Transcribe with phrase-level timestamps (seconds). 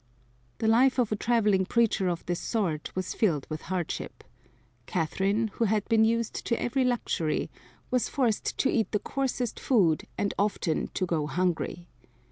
[0.57, 4.23] The life of a traveling preacher of this sort was filled with hardship.
[4.87, 7.51] Catherine, who had been used to every luxury,
[7.91, 11.87] was forced to eat the coarsest food and often to go hungry.